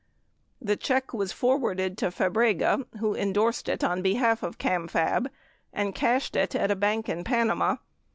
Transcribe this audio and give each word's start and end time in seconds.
The 0.59 0.75
check 0.75 1.13
was 1.13 1.31
forwarded 1.31 1.95
to 1.99 2.07
Fabrega 2.09 2.87
who 2.99 3.13
endorsed 3.13 3.69
it 3.69 3.83
on 3.83 4.01
behalf 4.01 4.41
of 4.41 4.57
Camfab 4.57 5.29
and 5.71 5.93
cashed 5.93 6.35
it 6.35 6.55
at 6.55 6.71
a 6.71 6.75
bank 6.75 7.07
in 7.07 7.23
Panama. 7.23 7.75